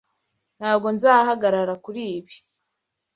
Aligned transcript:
Ntabwo 0.57 0.87
nzahagarara 0.95 1.73
kuri 1.83 2.01
ibi. 2.17 2.35